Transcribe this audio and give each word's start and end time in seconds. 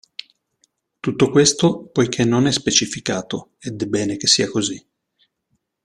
Tutto 0.99 1.29
questo 1.29 1.85
poiché 1.85 2.23
non 2.25 2.47
è 2.47 2.51
specificato, 2.51 3.51
ed 3.59 3.79
è 3.79 3.85
bene 3.85 4.17
che 4.17 4.25
sia 4.25 4.49
così. 4.49 4.83